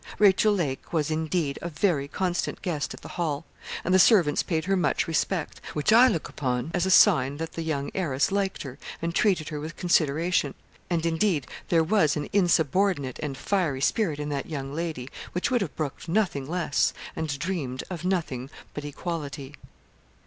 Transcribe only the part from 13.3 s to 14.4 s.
fiery spirit in